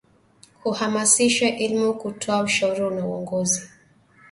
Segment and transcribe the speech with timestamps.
[0.63, 3.61] kuhamasisha elimu kutoa ushauri na uongozi